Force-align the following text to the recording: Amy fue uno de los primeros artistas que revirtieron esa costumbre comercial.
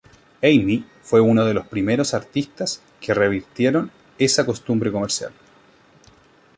Amy 0.41 0.83
fue 1.03 1.21
uno 1.21 1.45
de 1.45 1.53
los 1.53 1.67
primeros 1.67 2.15
artistas 2.15 2.81
que 2.99 3.13
revirtieron 3.13 3.91
esa 4.17 4.47
costumbre 4.47 4.91
comercial. 4.91 5.31